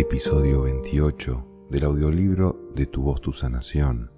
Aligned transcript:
Episodio 0.00 0.62
28 0.62 1.66
del 1.70 1.82
audiolibro 1.82 2.70
De 2.72 2.86
tu 2.86 3.02
voz, 3.02 3.20
tu 3.20 3.32
sanación, 3.32 4.12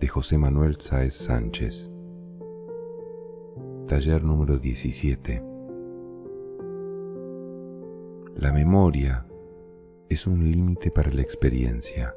de 0.00 0.08
José 0.08 0.38
Manuel 0.38 0.80
Sáez 0.80 1.12
Sánchez. 1.12 1.90
Taller 3.86 4.24
número 4.24 4.56
17. 4.58 5.42
La 8.36 8.50
memoria 8.50 9.26
es 10.08 10.26
un 10.26 10.50
límite 10.50 10.90
para 10.90 11.12
la 11.12 11.20
experiencia. 11.20 12.16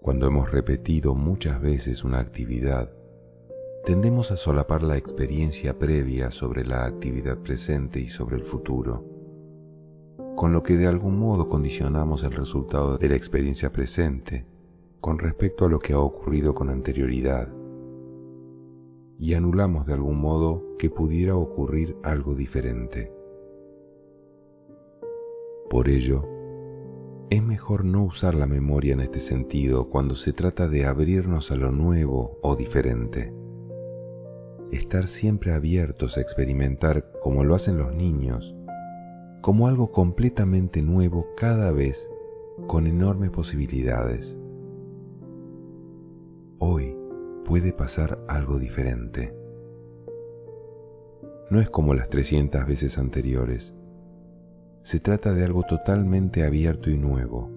Cuando 0.00 0.26
hemos 0.26 0.50
repetido 0.50 1.14
muchas 1.14 1.60
veces 1.60 2.02
una 2.02 2.18
actividad, 2.18 2.92
tendemos 3.84 4.32
a 4.32 4.36
solapar 4.36 4.82
la 4.82 4.96
experiencia 4.96 5.78
previa 5.78 6.32
sobre 6.32 6.66
la 6.66 6.86
actividad 6.86 7.38
presente 7.38 8.00
y 8.00 8.08
sobre 8.08 8.34
el 8.34 8.42
futuro, 8.42 9.05
con 10.36 10.52
lo 10.52 10.62
que 10.62 10.76
de 10.76 10.86
algún 10.86 11.18
modo 11.18 11.48
condicionamos 11.48 12.24
el 12.24 12.32
resultado 12.32 12.98
de 12.98 13.08
la 13.08 13.16
experiencia 13.16 13.72
presente 13.72 14.46
con 15.00 15.18
respecto 15.18 15.64
a 15.64 15.68
lo 15.68 15.78
que 15.78 15.92
ha 15.92 15.98
ocurrido 15.98 16.54
con 16.54 16.70
anterioridad 16.70 17.48
y 19.18 19.34
anulamos 19.34 19.86
de 19.86 19.94
algún 19.94 20.20
modo 20.20 20.76
que 20.78 20.90
pudiera 20.90 21.36
ocurrir 21.36 21.96
algo 22.02 22.34
diferente. 22.34 23.12
Por 25.70 25.88
ello, 25.88 26.28
es 27.30 27.42
mejor 27.42 27.84
no 27.84 28.04
usar 28.04 28.34
la 28.34 28.46
memoria 28.46 28.92
en 28.92 29.00
este 29.00 29.20
sentido 29.20 29.88
cuando 29.88 30.14
se 30.14 30.32
trata 30.32 30.68
de 30.68 30.86
abrirnos 30.86 31.50
a 31.50 31.56
lo 31.56 31.72
nuevo 31.72 32.38
o 32.42 32.56
diferente 32.56 33.32
estar 34.72 35.06
siempre 35.06 35.52
abiertos 35.52 36.16
a 36.16 36.20
experimentar 36.20 37.10
como 37.22 37.44
lo 37.44 37.54
hacen 37.54 37.78
los 37.78 37.94
niños, 37.94 38.55
como 39.46 39.68
algo 39.68 39.92
completamente 39.92 40.82
nuevo 40.82 41.28
cada 41.36 41.70
vez 41.70 42.10
con 42.66 42.88
enormes 42.88 43.30
posibilidades. 43.30 44.40
Hoy 46.58 46.96
puede 47.44 47.72
pasar 47.72 48.18
algo 48.26 48.58
diferente. 48.58 49.32
No 51.48 51.60
es 51.60 51.70
como 51.70 51.94
las 51.94 52.08
300 52.08 52.66
veces 52.66 52.98
anteriores. 52.98 53.72
Se 54.82 54.98
trata 54.98 55.32
de 55.32 55.44
algo 55.44 55.62
totalmente 55.62 56.42
abierto 56.42 56.90
y 56.90 56.96
nuevo, 56.96 57.48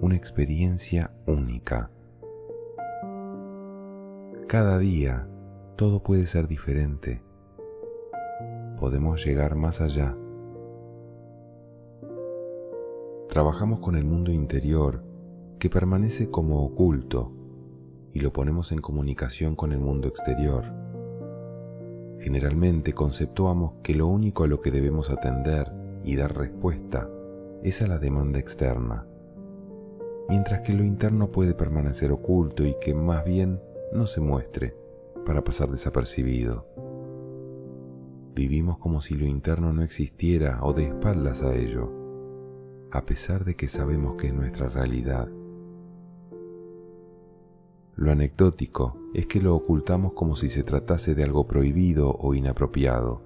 una 0.00 0.14
experiencia 0.14 1.10
única. 1.26 1.90
Cada 4.46 4.78
día 4.78 5.28
todo 5.74 6.00
puede 6.00 6.26
ser 6.26 6.46
diferente. 6.46 7.24
Podemos 8.78 9.26
llegar 9.26 9.56
más 9.56 9.80
allá. 9.80 10.16
Trabajamos 13.28 13.80
con 13.80 13.94
el 13.94 14.06
mundo 14.06 14.32
interior 14.32 15.04
que 15.58 15.68
permanece 15.68 16.30
como 16.30 16.64
oculto 16.64 17.30
y 18.14 18.20
lo 18.20 18.32
ponemos 18.32 18.72
en 18.72 18.80
comunicación 18.80 19.54
con 19.54 19.72
el 19.72 19.80
mundo 19.80 20.08
exterior. 20.08 20.64
Generalmente 22.20 22.94
conceptuamos 22.94 23.74
que 23.82 23.94
lo 23.94 24.06
único 24.06 24.44
a 24.44 24.48
lo 24.48 24.62
que 24.62 24.70
debemos 24.70 25.10
atender 25.10 25.70
y 26.04 26.16
dar 26.16 26.38
respuesta 26.38 27.10
es 27.62 27.82
a 27.82 27.86
la 27.86 27.98
demanda 27.98 28.38
externa, 28.38 29.06
mientras 30.30 30.62
que 30.62 30.72
lo 30.72 30.82
interno 30.82 31.30
puede 31.30 31.52
permanecer 31.52 32.12
oculto 32.12 32.64
y 32.64 32.76
que 32.80 32.94
más 32.94 33.26
bien 33.26 33.60
no 33.92 34.06
se 34.06 34.22
muestre 34.22 34.74
para 35.26 35.44
pasar 35.44 35.68
desapercibido. 35.70 36.66
Vivimos 38.34 38.78
como 38.78 39.02
si 39.02 39.16
lo 39.16 39.26
interno 39.26 39.74
no 39.74 39.82
existiera 39.82 40.60
o 40.62 40.72
de 40.72 40.86
espaldas 40.86 41.42
a 41.42 41.54
ello, 41.54 41.97
a 42.90 43.04
pesar 43.04 43.44
de 43.44 43.56
que 43.56 43.68
sabemos 43.68 44.16
que 44.16 44.28
es 44.28 44.34
nuestra 44.34 44.68
realidad. 44.68 45.28
Lo 47.96 48.12
anecdótico 48.12 48.96
es 49.14 49.26
que 49.26 49.40
lo 49.40 49.54
ocultamos 49.54 50.12
como 50.12 50.36
si 50.36 50.48
se 50.48 50.62
tratase 50.62 51.14
de 51.14 51.24
algo 51.24 51.46
prohibido 51.46 52.16
o 52.18 52.34
inapropiado. 52.34 53.22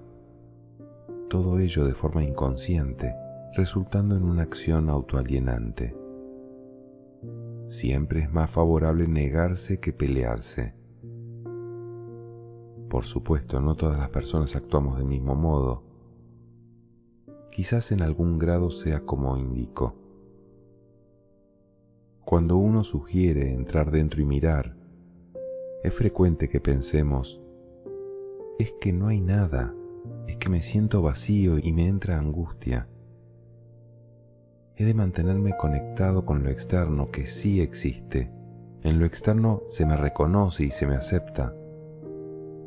Todo 1.29 1.59
ello 1.59 1.85
de 1.85 1.93
forma 1.93 2.23
inconsciente, 2.23 3.13
resultando 3.55 4.15
en 4.15 4.23
una 4.23 4.43
acción 4.43 4.89
autoalienante. 4.89 5.95
Siempre 7.69 8.21
es 8.21 8.31
más 8.31 8.49
favorable 8.49 9.07
negarse 9.07 9.79
que 9.79 9.93
pelearse 9.93 10.75
por 12.93 13.05
supuesto, 13.05 13.59
no 13.59 13.73
todas 13.73 13.97
las 13.97 14.11
personas 14.11 14.55
actuamos 14.55 14.99
del 14.99 15.07
mismo 15.07 15.33
modo. 15.33 15.81
Quizás 17.53 17.91
en 17.91 18.01
algún 18.01 18.39
grado 18.39 18.71
sea 18.71 19.01
como 19.01 19.37
indico. 19.37 19.93
Cuando 22.25 22.57
uno 22.57 22.83
sugiere 22.83 23.53
entrar 23.53 23.91
dentro 23.91 24.23
y 24.23 24.25
mirar, 24.25 24.75
es 25.83 25.93
frecuente 25.93 26.49
que 26.49 26.59
pensemos, 26.59 27.39
es 28.57 28.73
que 28.81 28.91
no 28.91 29.09
hay 29.09 29.21
nada, 29.21 29.71
es 30.27 30.37
que 30.37 30.49
me 30.49 30.63
siento 30.63 31.03
vacío 31.03 31.59
y 31.59 31.73
me 31.73 31.87
entra 31.87 32.17
angustia. 32.17 32.87
He 34.75 34.83
de 34.83 34.95
mantenerme 34.95 35.55
conectado 35.55 36.25
con 36.25 36.41
lo 36.41 36.49
externo 36.49 37.11
que 37.11 37.27
sí 37.27 37.61
existe. 37.61 38.31
En 38.81 38.97
lo 38.97 39.05
externo 39.05 39.61
se 39.67 39.85
me 39.85 39.95
reconoce 39.95 40.63
y 40.63 40.71
se 40.71 40.87
me 40.87 40.95
acepta 40.95 41.53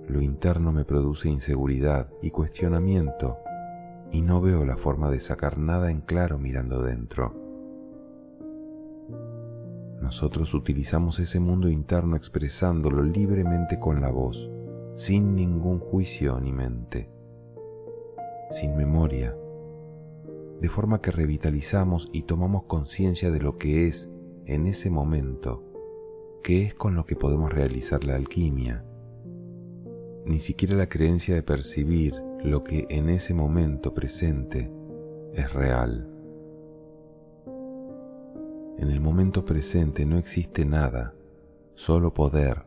lo 0.09 0.21
interno 0.21 0.73
me 0.73 0.85
produce 0.85 1.29
inseguridad 1.29 2.09
y 2.23 2.31
cuestionamiento 2.31 3.39
y 4.13 4.23
no 4.23 4.41
veo 4.41 4.65
la 4.65 4.77
forma 4.77 5.11
de 5.11 5.21
sacar 5.21 5.59
nada 5.59 5.91
en 5.91 6.01
claro 6.01 6.39
mirando 6.39 6.83
dentro. 6.83 7.35
Nosotros 10.01 10.55
utilizamos 10.55 11.19
ese 11.19 11.41
mundo 11.41 11.69
interno 11.69 12.17
expresándolo 12.17 13.03
libremente 13.03 13.79
con 13.79 14.01
la 14.01 14.11
voz, 14.11 14.51
sin 14.95 15.35
ningún 15.35 15.81
juicio 15.81 16.39
ni 16.41 16.53
mente, 16.53 17.11
sin 18.51 18.77
memoria, 18.77 19.37
de 20.61 20.69
forma 20.69 21.01
que 21.01 21.11
revitalizamos 21.11 22.09
y 22.13 22.23
tomamos 22.23 22.65
conciencia 22.65 23.31
de 23.31 23.41
lo 23.41 23.59
que 23.59 23.89
es 23.89 24.11
en 24.45 24.67
ese 24.67 24.91
momento, 24.91 25.63
que 26.43 26.65
es 26.65 26.75
con 26.75 26.95
lo 26.95 27.05
que 27.05 27.17
podemos 27.17 27.53
realizar 27.53 28.05
la 28.05 28.15
alquimia 28.15 28.85
ni 30.27 30.41
siquiera 30.41 30.75
la 30.75 30.89
creencia 30.89 31.35
de 31.35 31.43
percibir 31.43 32.15
lo 32.47 32.63
que 32.63 32.87
en 32.91 33.11
ese 33.11 33.35
momento 33.35 33.93
presente 33.93 34.71
es 35.35 35.53
real. 35.53 36.09
En 38.79 38.89
el 38.89 39.01
momento 39.01 39.45
presente 39.45 40.07
no 40.07 40.17
existe 40.17 40.65
nada, 40.65 41.13
solo 41.75 42.15
poder. 42.15 42.65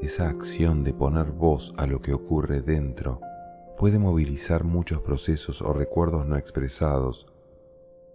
Esa 0.00 0.30
acción 0.30 0.84
de 0.84 0.94
poner 0.94 1.32
voz 1.32 1.74
a 1.76 1.86
lo 1.86 2.00
que 2.00 2.14
ocurre 2.14 2.62
dentro 2.62 3.20
puede 3.76 3.98
movilizar 3.98 4.64
muchos 4.64 5.02
procesos 5.02 5.60
o 5.60 5.74
recuerdos 5.74 6.26
no 6.26 6.38
expresados 6.38 7.26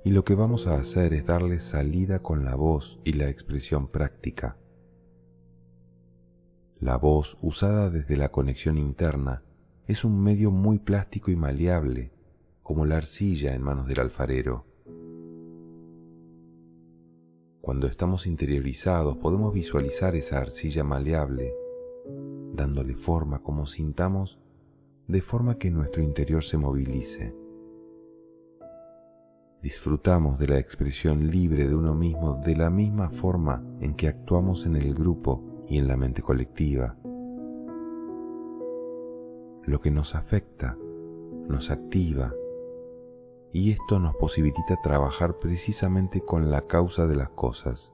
y 0.03 0.09
lo 0.09 0.23
que 0.23 0.33
vamos 0.33 0.65
a 0.65 0.75
hacer 0.75 1.13
es 1.13 1.27
darle 1.27 1.59
salida 1.59 2.17
con 2.17 2.45
la 2.45 2.55
voz 2.55 2.99
y 3.03 3.13
la 3.13 3.29
expresión 3.29 3.89
práctica. 3.89 4.57
La 6.79 6.97
voz, 6.97 7.37
usada 7.41 7.89
desde 7.89 8.17
la 8.17 8.29
conexión 8.29 8.77
interna, 8.77 9.43
es 9.87 10.03
un 10.03 10.21
medio 10.21 10.51
muy 10.51 10.77
plástico 10.77 11.31
y 11.31 11.35
maleable, 11.37 12.11
como 12.63 12.85
la 12.85 12.97
arcilla 12.97 13.55
en 13.55 13.61
manos 13.61 13.87
del 13.87 14.01
alfarero. 14.01 14.65
Cuando 17.61 17.87
estamos 17.87 18.27
interiorizados 18.27 19.17
podemos 19.17 19.53
visualizar 19.53 20.15
esa 20.15 20.39
arcilla 20.39 20.83
maleable, 20.83 21.53
dándole 22.53 22.95
forma 22.95 23.41
como 23.41 23.65
sintamos, 23.65 24.37
de 25.07 25.21
forma 25.21 25.57
que 25.57 25.71
nuestro 25.71 26.03
interior 26.03 26.43
se 26.43 26.57
movilice. 26.57 27.33
Disfrutamos 29.61 30.37
de 30.39 30.47
la 30.49 30.59
expresión 30.59 31.31
libre 31.31 31.67
de 31.67 31.73
uno 31.73 31.95
mismo 31.95 32.39
de 32.45 32.55
la 32.55 32.69
misma 32.69 33.09
forma 33.09 33.63
en 33.79 33.95
que 33.95 34.09
actuamos 34.09 34.65
en 34.65 34.75
el 34.75 34.93
grupo 34.93 35.54
y 35.67 35.77
en 35.77 35.87
la 35.87 35.97
mente 35.97 36.21
colectiva. 36.21 36.95
Lo 39.63 39.81
que 39.81 39.91
nos 39.91 40.15
afecta 40.15 40.77
nos 41.47 41.71
activa 41.71 42.33
y 43.51 43.71
esto 43.71 43.99
nos 43.99 44.15
posibilita 44.15 44.75
trabajar 44.83 45.39
precisamente 45.39 46.21
con 46.21 46.51
la 46.51 46.67
causa 46.67 47.07
de 47.07 47.15
las 47.15 47.29
cosas. 47.29 47.93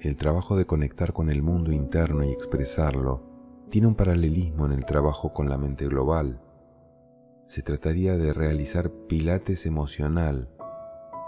El 0.00 0.16
trabajo 0.16 0.56
de 0.56 0.66
conectar 0.66 1.12
con 1.12 1.30
el 1.30 1.42
mundo 1.42 1.72
interno 1.72 2.24
y 2.24 2.30
expresarlo 2.30 3.22
tiene 3.70 3.86
un 3.86 3.94
paralelismo 3.94 4.66
en 4.66 4.72
el 4.72 4.84
trabajo 4.84 5.32
con 5.32 5.48
la 5.48 5.58
mente 5.58 5.86
global. 5.86 6.40
Se 7.48 7.62
trataría 7.62 8.16
de 8.16 8.32
realizar 8.32 8.90
pilates 9.08 9.66
emocional 9.66 10.48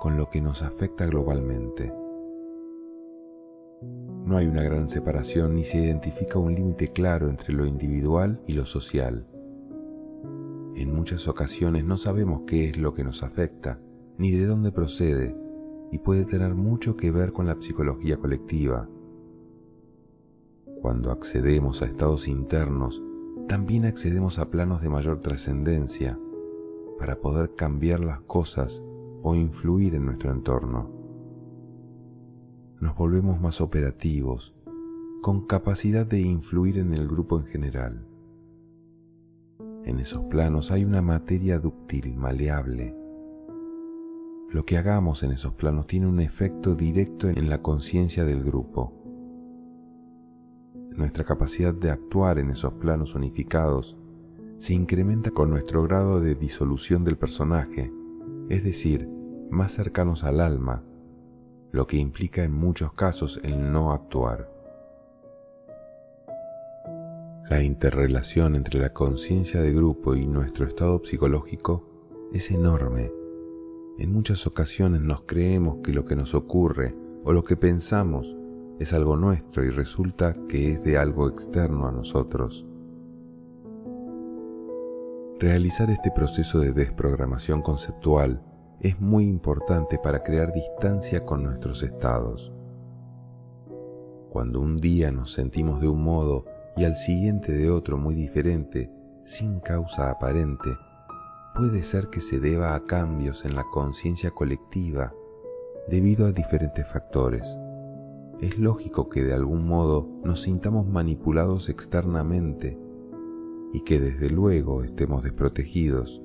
con 0.00 0.16
lo 0.16 0.30
que 0.30 0.40
nos 0.40 0.62
afecta 0.62 1.06
globalmente. 1.06 2.01
No 4.24 4.36
hay 4.36 4.46
una 4.46 4.62
gran 4.62 4.88
separación 4.88 5.56
ni 5.56 5.64
se 5.64 5.78
identifica 5.78 6.38
un 6.38 6.54
límite 6.54 6.88
claro 6.88 7.28
entre 7.28 7.52
lo 7.52 7.66
individual 7.66 8.40
y 8.46 8.52
lo 8.52 8.64
social. 8.64 9.26
En 10.74 10.94
muchas 10.94 11.28
ocasiones 11.28 11.84
no 11.84 11.96
sabemos 11.96 12.42
qué 12.46 12.70
es 12.70 12.78
lo 12.78 12.94
que 12.94 13.04
nos 13.04 13.22
afecta, 13.22 13.80
ni 14.18 14.30
de 14.30 14.46
dónde 14.46 14.72
procede, 14.72 15.36
y 15.90 15.98
puede 15.98 16.24
tener 16.24 16.54
mucho 16.54 16.96
que 16.96 17.10
ver 17.10 17.32
con 17.32 17.46
la 17.46 17.60
psicología 17.60 18.16
colectiva. 18.16 18.88
Cuando 20.80 21.10
accedemos 21.10 21.82
a 21.82 21.86
estados 21.86 22.26
internos, 22.26 23.02
también 23.48 23.84
accedemos 23.84 24.38
a 24.38 24.50
planos 24.50 24.80
de 24.82 24.88
mayor 24.88 25.20
trascendencia 25.20 26.18
para 26.98 27.20
poder 27.20 27.54
cambiar 27.54 28.00
las 28.00 28.20
cosas 28.20 28.82
o 29.22 29.34
influir 29.34 29.94
en 29.94 30.06
nuestro 30.06 30.32
entorno. 30.32 31.01
Nos 32.82 32.96
volvemos 32.96 33.40
más 33.40 33.60
operativos, 33.60 34.52
con 35.20 35.46
capacidad 35.46 36.04
de 36.04 36.20
influir 36.20 36.78
en 36.78 36.94
el 36.94 37.06
grupo 37.06 37.38
en 37.38 37.46
general. 37.46 38.04
En 39.84 40.00
esos 40.00 40.24
planos 40.24 40.72
hay 40.72 40.84
una 40.84 41.00
materia 41.00 41.60
dúctil, 41.60 42.16
maleable. 42.16 42.92
Lo 44.50 44.64
que 44.64 44.78
hagamos 44.78 45.22
en 45.22 45.30
esos 45.30 45.54
planos 45.54 45.86
tiene 45.86 46.08
un 46.08 46.18
efecto 46.18 46.74
directo 46.74 47.28
en 47.28 47.48
la 47.48 47.62
conciencia 47.62 48.24
del 48.24 48.42
grupo. 48.42 48.92
Nuestra 50.90 51.22
capacidad 51.22 51.72
de 51.72 51.92
actuar 51.92 52.40
en 52.40 52.50
esos 52.50 52.72
planos 52.72 53.14
unificados 53.14 53.96
se 54.58 54.74
incrementa 54.74 55.30
con 55.30 55.50
nuestro 55.50 55.84
grado 55.84 56.20
de 56.20 56.34
disolución 56.34 57.04
del 57.04 57.16
personaje, 57.16 57.92
es 58.48 58.64
decir, 58.64 59.08
más 59.52 59.70
cercanos 59.70 60.24
al 60.24 60.40
alma, 60.40 60.82
lo 61.72 61.86
que 61.86 61.96
implica 61.96 62.44
en 62.44 62.52
muchos 62.52 62.92
casos 62.92 63.40
el 63.42 63.72
no 63.72 63.92
actuar. 63.92 64.48
La 67.48 67.62
interrelación 67.62 68.54
entre 68.54 68.78
la 68.78 68.92
conciencia 68.92 69.60
de 69.60 69.72
grupo 69.72 70.14
y 70.14 70.26
nuestro 70.26 70.66
estado 70.66 71.02
psicológico 71.04 71.88
es 72.32 72.50
enorme. 72.50 73.10
En 73.98 74.12
muchas 74.12 74.46
ocasiones 74.46 75.00
nos 75.00 75.22
creemos 75.22 75.78
que 75.82 75.92
lo 75.92 76.04
que 76.04 76.16
nos 76.16 76.34
ocurre 76.34 76.94
o 77.24 77.32
lo 77.32 77.42
que 77.44 77.56
pensamos 77.56 78.36
es 78.78 78.92
algo 78.92 79.16
nuestro 79.16 79.64
y 79.64 79.70
resulta 79.70 80.36
que 80.48 80.72
es 80.72 80.82
de 80.82 80.98
algo 80.98 81.28
externo 81.28 81.86
a 81.86 81.92
nosotros. 81.92 82.66
Realizar 85.38 85.90
este 85.90 86.10
proceso 86.10 86.60
de 86.60 86.72
desprogramación 86.72 87.62
conceptual 87.62 88.42
es 88.82 89.00
muy 89.00 89.26
importante 89.26 89.96
para 89.96 90.24
crear 90.24 90.52
distancia 90.52 91.24
con 91.24 91.44
nuestros 91.44 91.84
estados. 91.84 92.52
Cuando 94.28 94.60
un 94.60 94.78
día 94.78 95.12
nos 95.12 95.32
sentimos 95.32 95.80
de 95.80 95.86
un 95.86 96.02
modo 96.02 96.46
y 96.76 96.84
al 96.84 96.96
siguiente 96.96 97.52
de 97.52 97.70
otro 97.70 97.96
muy 97.96 98.16
diferente, 98.16 98.90
sin 99.24 99.60
causa 99.60 100.10
aparente, 100.10 100.70
puede 101.54 101.84
ser 101.84 102.08
que 102.08 102.20
se 102.20 102.40
deba 102.40 102.74
a 102.74 102.84
cambios 102.84 103.44
en 103.44 103.54
la 103.54 103.64
conciencia 103.70 104.32
colectiva 104.32 105.14
debido 105.88 106.26
a 106.26 106.32
diferentes 106.32 106.84
factores. 106.88 107.58
Es 108.40 108.58
lógico 108.58 109.08
que 109.08 109.22
de 109.22 109.34
algún 109.34 109.64
modo 109.64 110.08
nos 110.24 110.42
sintamos 110.42 110.88
manipulados 110.88 111.68
externamente 111.68 112.76
y 113.72 113.82
que 113.82 114.00
desde 114.00 114.28
luego 114.28 114.82
estemos 114.82 115.22
desprotegidos, 115.22 116.21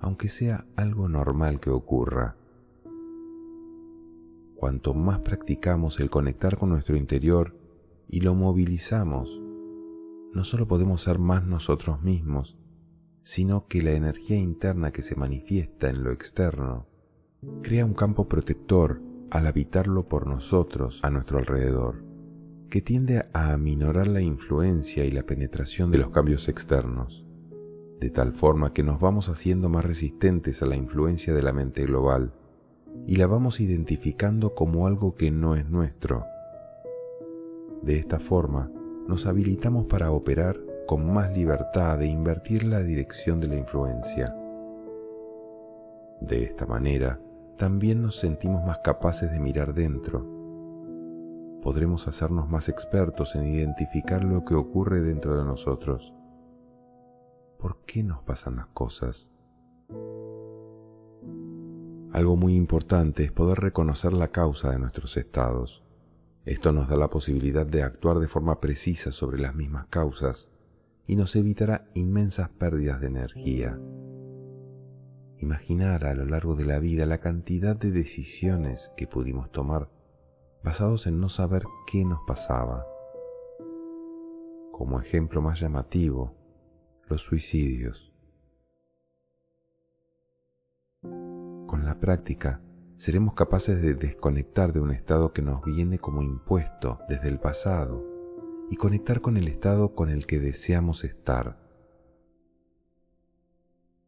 aunque 0.00 0.28
sea 0.28 0.66
algo 0.76 1.08
normal 1.08 1.60
que 1.60 1.70
ocurra. 1.70 2.36
Cuanto 4.54 4.94
más 4.94 5.20
practicamos 5.20 6.00
el 6.00 6.10
conectar 6.10 6.56
con 6.56 6.70
nuestro 6.70 6.96
interior 6.96 7.56
y 8.08 8.20
lo 8.20 8.34
movilizamos, 8.34 9.42
no 10.32 10.44
solo 10.44 10.66
podemos 10.66 11.02
ser 11.02 11.18
más 11.18 11.44
nosotros 11.44 12.02
mismos, 12.02 12.56
sino 13.22 13.66
que 13.66 13.82
la 13.82 13.92
energía 13.92 14.38
interna 14.38 14.92
que 14.92 15.02
se 15.02 15.16
manifiesta 15.16 15.90
en 15.90 16.04
lo 16.04 16.12
externo 16.12 16.86
crea 17.62 17.84
un 17.84 17.94
campo 17.94 18.28
protector 18.28 19.02
al 19.30 19.46
habitarlo 19.46 20.08
por 20.08 20.26
nosotros 20.26 21.00
a 21.02 21.10
nuestro 21.10 21.38
alrededor, 21.38 22.04
que 22.70 22.80
tiende 22.80 23.26
a 23.32 23.52
aminorar 23.52 24.06
la 24.06 24.20
influencia 24.20 25.04
y 25.04 25.10
la 25.10 25.24
penetración 25.24 25.90
de 25.90 25.98
los 25.98 26.10
cambios 26.10 26.48
externos, 26.48 27.25
de 28.00 28.10
tal 28.10 28.32
forma 28.32 28.72
que 28.72 28.82
nos 28.82 29.00
vamos 29.00 29.28
haciendo 29.28 29.68
más 29.68 29.84
resistentes 29.84 30.62
a 30.62 30.66
la 30.66 30.76
influencia 30.76 31.32
de 31.32 31.42
la 31.42 31.52
mente 31.52 31.84
global 31.84 32.32
y 33.06 33.16
la 33.16 33.26
vamos 33.26 33.60
identificando 33.60 34.54
como 34.54 34.86
algo 34.86 35.14
que 35.14 35.30
no 35.30 35.54
es 35.54 35.68
nuestro. 35.68 36.24
De 37.82 37.98
esta 37.98 38.18
forma, 38.18 38.70
nos 39.06 39.26
habilitamos 39.26 39.86
para 39.86 40.10
operar 40.10 40.58
con 40.86 41.12
más 41.12 41.36
libertad 41.36 42.00
e 42.02 42.06
invertir 42.06 42.64
la 42.64 42.80
dirección 42.80 43.40
de 43.40 43.48
la 43.48 43.56
influencia. 43.56 44.34
De 46.20 46.44
esta 46.44 46.66
manera, 46.66 47.20
también 47.56 48.02
nos 48.02 48.16
sentimos 48.16 48.64
más 48.64 48.78
capaces 48.78 49.30
de 49.30 49.38
mirar 49.38 49.74
dentro. 49.74 50.26
Podremos 51.62 52.06
hacernos 52.08 52.48
más 52.48 52.68
expertos 52.68 53.34
en 53.34 53.46
identificar 53.46 54.24
lo 54.24 54.44
que 54.44 54.54
ocurre 54.54 55.02
dentro 55.02 55.36
de 55.38 55.44
nosotros. 55.44 56.15
¿Por 57.58 57.84
qué 57.86 58.02
nos 58.02 58.22
pasan 58.22 58.56
las 58.56 58.66
cosas? 58.66 59.32
Algo 62.12 62.36
muy 62.36 62.54
importante 62.54 63.24
es 63.24 63.32
poder 63.32 63.58
reconocer 63.58 64.12
la 64.12 64.28
causa 64.28 64.70
de 64.70 64.78
nuestros 64.78 65.16
estados. 65.16 65.82
Esto 66.44 66.72
nos 66.72 66.88
da 66.88 66.96
la 66.96 67.10
posibilidad 67.10 67.66
de 67.66 67.82
actuar 67.82 68.18
de 68.20 68.28
forma 68.28 68.60
precisa 68.60 69.12
sobre 69.12 69.38
las 69.38 69.54
mismas 69.54 69.86
causas 69.88 70.50
y 71.06 71.16
nos 71.16 71.36
evitará 71.36 71.88
inmensas 71.94 72.48
pérdidas 72.50 73.00
de 73.00 73.08
energía. 73.08 73.78
Imaginar 75.38 76.06
a 76.06 76.14
lo 76.14 76.24
largo 76.24 76.54
de 76.54 76.64
la 76.64 76.78
vida 76.78 77.04
la 77.04 77.18
cantidad 77.18 77.76
de 77.76 77.90
decisiones 77.90 78.92
que 78.96 79.06
pudimos 79.06 79.50
tomar 79.50 79.90
basados 80.62 81.06
en 81.06 81.20
no 81.20 81.28
saber 81.28 81.64
qué 81.86 82.04
nos 82.04 82.20
pasaba. 82.26 82.86
Como 84.72 85.00
ejemplo 85.00 85.42
más 85.42 85.60
llamativo, 85.60 86.35
los 87.08 87.22
suicidios. 87.22 88.12
Con 91.02 91.84
la 91.84 91.98
práctica, 92.00 92.60
seremos 92.96 93.34
capaces 93.34 93.80
de 93.80 93.94
desconectar 93.94 94.72
de 94.72 94.80
un 94.80 94.90
estado 94.90 95.32
que 95.32 95.42
nos 95.42 95.64
viene 95.64 95.98
como 95.98 96.22
impuesto 96.22 97.00
desde 97.08 97.28
el 97.28 97.38
pasado 97.38 98.04
y 98.70 98.76
conectar 98.76 99.20
con 99.20 99.36
el 99.36 99.48
estado 99.48 99.94
con 99.94 100.10
el 100.10 100.26
que 100.26 100.40
deseamos 100.40 101.04
estar. 101.04 101.58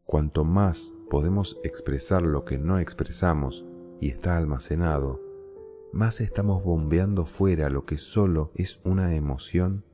Cuanto 0.04 0.44
más 0.44 0.94
podemos 1.10 1.58
expresar 1.62 2.22
lo 2.22 2.44
que 2.44 2.58
no 2.58 2.78
expresamos 2.78 3.64
y 4.00 4.08
está 4.08 4.36
almacenado, 4.36 5.20
más 5.92 6.20
estamos 6.20 6.64
bombeando 6.64 7.24
fuera 7.24 7.70
lo 7.70 7.84
que 7.84 7.96
solo 7.96 8.52
es 8.54 8.80
una 8.84 9.14
emoción 9.14 9.84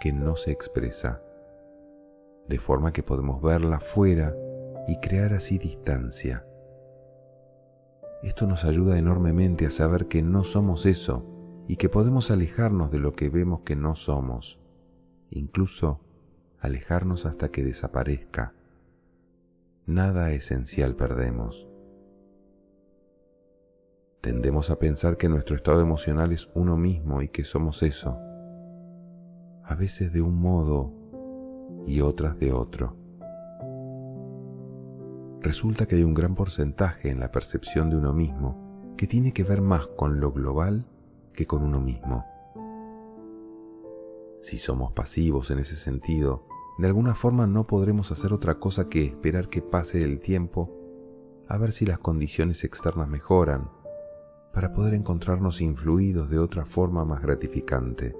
que 0.00 0.12
no 0.12 0.36
se 0.36 0.50
expresa, 0.50 1.22
de 2.48 2.58
forma 2.58 2.92
que 2.92 3.02
podemos 3.02 3.42
verla 3.42 3.80
fuera 3.80 4.34
y 4.88 4.98
crear 5.00 5.32
así 5.32 5.58
distancia. 5.58 6.44
Esto 8.22 8.46
nos 8.46 8.64
ayuda 8.64 8.98
enormemente 8.98 9.66
a 9.66 9.70
saber 9.70 10.06
que 10.06 10.22
no 10.22 10.44
somos 10.44 10.86
eso 10.86 11.26
y 11.66 11.76
que 11.76 11.88
podemos 11.88 12.30
alejarnos 12.30 12.90
de 12.90 12.98
lo 12.98 13.14
que 13.14 13.28
vemos 13.28 13.62
que 13.62 13.76
no 13.76 13.94
somos, 13.94 14.60
incluso 15.30 16.00
alejarnos 16.60 17.26
hasta 17.26 17.50
que 17.50 17.64
desaparezca. 17.64 18.54
Nada 19.86 20.30
esencial 20.32 20.94
perdemos. 20.94 21.68
Tendemos 24.20 24.70
a 24.70 24.78
pensar 24.78 25.16
que 25.16 25.28
nuestro 25.28 25.56
estado 25.56 25.80
emocional 25.80 26.32
es 26.32 26.48
uno 26.54 26.76
mismo 26.76 27.22
y 27.22 27.28
que 27.28 27.42
somos 27.42 27.82
eso, 27.82 28.16
a 29.64 29.74
veces 29.76 30.12
de 30.12 30.22
un 30.22 30.36
modo 30.36 31.01
y 31.86 32.00
otras 32.00 32.38
de 32.38 32.52
otro 32.52 33.02
resulta 35.42 35.86
que 35.86 35.96
hay 35.96 36.04
un 36.04 36.14
gran 36.14 36.34
porcentaje 36.34 37.10
en 37.10 37.18
la 37.18 37.32
percepción 37.32 37.90
de 37.90 37.96
uno 37.96 38.12
mismo 38.12 38.94
que 38.96 39.06
tiene 39.06 39.32
que 39.32 39.42
ver 39.42 39.60
más 39.60 39.88
con 39.96 40.20
lo 40.20 40.32
global 40.32 40.86
que 41.34 41.46
con 41.46 41.62
uno 41.62 41.80
mismo. 41.80 42.24
Si 44.40 44.58
somos 44.58 44.92
pasivos 44.92 45.50
en 45.50 45.58
ese 45.58 45.76
sentido, 45.76 46.46
de 46.78 46.86
alguna 46.86 47.14
forma 47.14 47.46
no 47.46 47.66
podremos 47.66 48.12
hacer 48.12 48.32
otra 48.32 48.58
cosa 48.58 48.88
que 48.88 49.04
esperar 49.04 49.48
que 49.48 49.62
pase 49.62 50.02
el 50.02 50.20
tiempo 50.20 50.70
a 51.48 51.58
ver 51.58 51.72
si 51.72 51.86
las 51.86 51.98
condiciones 51.98 52.64
externas 52.64 53.08
mejoran, 53.08 53.70
para 54.52 54.72
poder 54.72 54.94
encontrarnos 54.94 55.60
influidos 55.60 56.30
de 56.30 56.38
otra 56.38 56.64
forma 56.64 57.04
más 57.04 57.20
gratificante. 57.20 58.14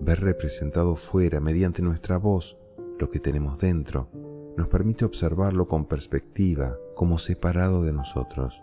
Ver 0.00 0.20
representado 0.20 0.96
fuera 0.96 1.40
mediante 1.40 1.82
nuestra 1.82 2.18
voz 2.18 2.56
lo 2.98 3.10
que 3.10 3.20
tenemos 3.20 3.58
dentro 3.58 4.08
nos 4.56 4.68
permite 4.68 5.04
observarlo 5.04 5.68
con 5.68 5.86
perspectiva, 5.86 6.76
como 6.94 7.18
separado 7.18 7.82
de 7.84 7.92
nosotros. 7.92 8.60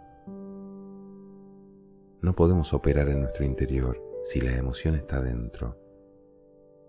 No 2.22 2.36
podemos 2.36 2.74
operar 2.74 3.08
en 3.10 3.22
nuestro 3.22 3.46
interior 3.46 4.02
si 4.24 4.42
la 4.42 4.58
emoción 4.58 4.96
está 4.96 5.22
dentro. 5.22 5.78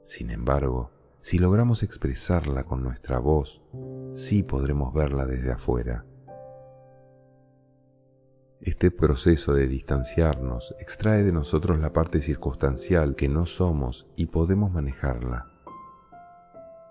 Sin 0.02 0.30
embargo, 0.30 0.90
Si 1.26 1.40
logramos 1.40 1.82
expresarla 1.82 2.62
con 2.62 2.84
nuestra 2.84 3.18
voz, 3.18 3.60
sí 4.14 4.44
podremos 4.44 4.94
verla 4.94 5.26
desde 5.26 5.50
afuera. 5.50 6.04
Este 8.62 8.90
proceso 8.90 9.52
de 9.52 9.68
distanciarnos 9.68 10.74
extrae 10.80 11.22
de 11.22 11.30
nosotros 11.30 11.78
la 11.78 11.92
parte 11.92 12.22
circunstancial 12.22 13.14
que 13.14 13.28
no 13.28 13.44
somos 13.44 14.06
y 14.16 14.26
podemos 14.26 14.72
manejarla, 14.72 15.50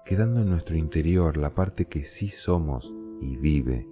quedando 0.06 0.42
en 0.42 0.52
nuestro 0.52 0.78
interior 0.78 1.38
la 1.38 1.56
parte 1.56 1.86
que 1.86 2.04
sí 2.04 2.28
somos 2.28 2.94
y 3.20 3.38
vive. 3.38 3.90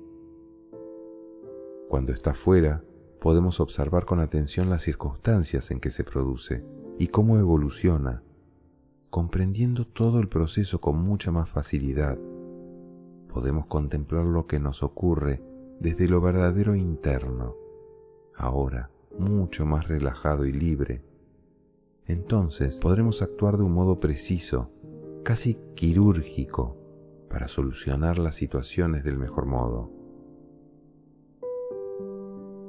Cuando 1.89 2.13
está 2.13 2.35
fuera, 2.35 2.83
podemos 3.19 3.59
observar 3.59 4.05
con 4.05 4.19
atención 4.19 4.69
las 4.69 4.83
circunstancias 4.83 5.71
en 5.71 5.79
que 5.79 5.89
se 5.89 6.03
produce 6.03 6.63
y 6.99 7.07
cómo 7.07 7.39
evoluciona, 7.39 8.21
comprendiendo 9.09 9.87
todo 9.87 10.19
el 10.19 10.29
proceso 10.29 10.79
con 10.79 10.99
mucha 10.99 11.31
más 11.31 11.49
facilidad. 11.49 12.19
Podemos 13.29 13.65
contemplar 13.65 14.25
lo 14.25 14.45
que 14.45 14.59
nos 14.59 14.83
ocurre 14.83 15.41
desde 15.79 16.07
lo 16.07 16.21
verdadero 16.21 16.75
interno 16.75 17.62
ahora 18.35 18.89
mucho 19.17 19.65
más 19.65 19.87
relajado 19.87 20.45
y 20.45 20.51
libre, 20.51 21.03
entonces 22.05 22.79
podremos 22.79 23.21
actuar 23.21 23.57
de 23.57 23.63
un 23.63 23.73
modo 23.73 23.99
preciso, 23.99 24.71
casi 25.23 25.57
quirúrgico, 25.75 26.77
para 27.29 27.47
solucionar 27.47 28.19
las 28.19 28.35
situaciones 28.35 29.03
del 29.03 29.17
mejor 29.17 29.45
modo. 29.45 29.91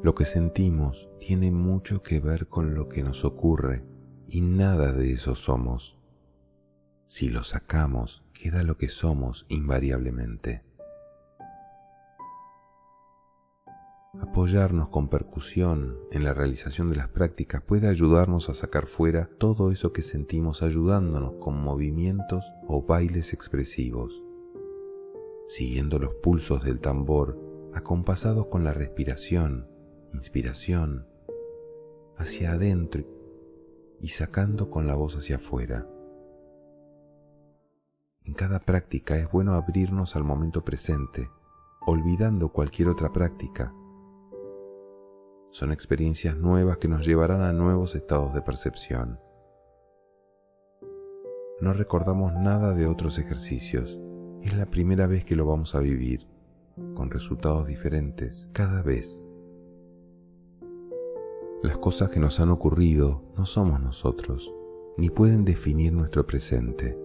Lo 0.03 0.15
que 0.15 0.25
sentimos 0.25 1.09
tiene 1.19 1.51
mucho 1.51 2.03
que 2.03 2.21
ver 2.21 2.47
con 2.47 2.75
lo 2.75 2.89
que 2.89 3.03
nos 3.03 3.25
ocurre 3.25 3.85
y 4.29 4.41
nada 4.41 4.93
de 4.93 5.13
eso 5.13 5.35
somos. 5.35 5.99
Si 7.07 7.29
lo 7.29 7.43
sacamos, 7.43 8.23
queda 8.33 8.63
lo 8.63 8.77
que 8.77 8.89
somos 8.89 9.47
invariablemente. 9.49 10.63
Apoyarnos 14.21 14.89
con 14.91 15.09
percusión 15.09 15.99
en 16.13 16.23
la 16.23 16.35
realización 16.35 16.89
de 16.89 16.97
las 16.97 17.09
prácticas 17.09 17.63
puede 17.63 17.89
ayudarnos 17.89 18.49
a 18.49 18.55
sacar 18.55 18.87
fuera 18.87 19.29
todo 19.39 19.73
eso 19.73 19.93
que 19.93 20.03
sentimos 20.03 20.63
ayudándonos 20.63 21.35
con 21.41 21.61
movimientos 21.61 22.45
o 22.69 22.83
bailes 22.83 23.33
expresivos, 23.33 24.23
siguiendo 25.49 25.99
los 25.99 26.15
pulsos 26.15 26.63
del 26.63 26.81
tambor 26.81 27.41
acompasados 27.75 28.47
con 28.47 28.63
la 28.63 28.73
respiración, 28.73 29.67
inspiración, 30.13 31.09
hacia 32.17 32.53
adentro 32.53 33.03
y 34.01 34.09
sacando 34.09 34.71
con 34.71 34.87
la 34.87 34.95
voz 34.95 35.17
hacia 35.17 35.37
afuera. 35.37 35.89
En 38.23 38.33
cada 38.35 38.61
práctica 38.61 39.17
es 39.17 39.31
bueno 39.31 39.55
abrirnos 39.55 40.15
al 40.15 40.23
momento 40.23 40.65
presente, 40.65 41.29
olvidando 41.85 42.51
cualquier 42.51 42.89
otra 42.89 43.13
práctica 43.13 43.75
son 45.55 45.71
experiencias 45.71 46.37
nuevas 46.37 46.79
que 46.79 46.89
nos 46.89 47.07
llevarán 47.07 47.41
a 47.41 47.53
nuevos 47.53 47.95
estados 47.95 48.35
de 48.35 48.43
percepción. 48.43 49.21
No 51.61 51.73
recordamos 51.73 52.33
nada 52.35 52.75
de 52.75 52.89
otros 52.89 53.21
ejercicios. 53.21 54.01
Es 54.43 54.57
la 54.57 54.67
primera 54.67 55.07
vez 55.07 55.25
que 55.25 55.37
lo 55.37 55.47
vamos 55.47 55.77
a 55.77 55.79
vivir, 55.79 56.27
con 56.95 57.09
resultados 57.09 57.69
diferentes 57.69 58.49
cada 58.53 58.83
vez. 58.83 59.25
Las 61.63 61.79
cosas 61.79 62.11
que 62.11 62.19
nos 62.19 62.41
han 62.41 62.51
ocurrido 62.51 63.23
no 63.37 63.47
somos 63.47 63.81
nosotros, 63.81 64.53
ni 64.97 65.09
pueden 65.09 65.45
definir 65.45 65.93
nuestro 65.93 66.27
presente. 66.27 66.99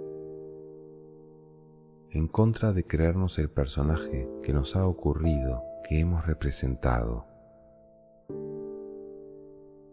En 2.09 2.27
contra 2.27 2.73
de 2.73 2.83
creernos 2.83 3.37
el 3.37 3.51
personaje 3.51 4.27
que 4.41 4.53
nos 4.53 4.75
ha 4.75 4.87
ocurrido, 4.87 5.61
que 5.87 5.99
hemos 5.99 6.25
representado 6.25 7.28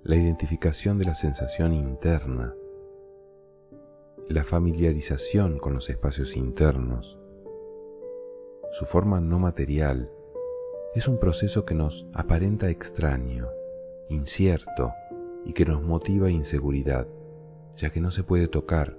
la 0.07 0.15
identificación 0.15 0.99
de 0.99 1.05
la 1.05 1.17
sensación 1.17 1.73
interna, 1.73 2.55
la 4.29 4.45
familiarización 4.45 5.59
con 5.59 5.75
los 5.75 5.91
espacios 5.91 6.37
internos, 6.37 7.19
su 8.71 8.87
forma 8.87 9.21
no 9.21 9.41
material, 9.41 10.09
es 10.95 11.09
un 11.09 11.19
proceso 11.19 11.65
que 11.65 11.75
nos 11.75 12.07
aparenta 12.15 12.71
extraño, 12.71 13.49
incierto 14.09 14.93
y 15.45 15.55
que 15.55 15.65
nos 15.65 15.83
motiva 15.83 16.31
inseguridad, 16.31 17.09
ya 17.77 17.91
que 17.91 18.01
no 18.01 18.13
se 18.13 18.23
puede 18.23 18.47
tocar. 18.47 18.97